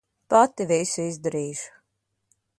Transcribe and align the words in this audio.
Pati 0.33 0.67
visu 0.71 1.05
izdarīšu. 1.11 1.71